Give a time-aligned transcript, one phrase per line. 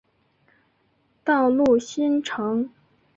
[1.23, 2.71] 道路新城。